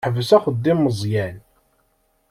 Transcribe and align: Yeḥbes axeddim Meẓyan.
Yeḥbes 0.05 0.29
axeddim 0.37 0.79
Meẓyan. 0.83 1.35